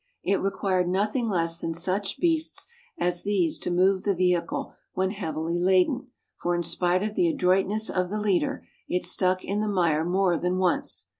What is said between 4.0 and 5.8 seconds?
the vehicle when heavily